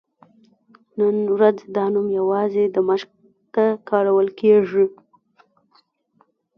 [0.97, 3.09] نن ورځ دا نوم یوازې دمشق
[3.53, 4.85] ته کارول کېږي.